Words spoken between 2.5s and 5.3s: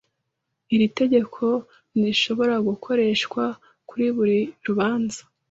gukoreshwa kuri buri rubanza.